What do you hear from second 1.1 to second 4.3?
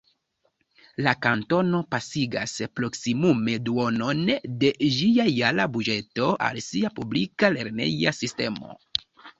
kantono pasigas proksimume duonon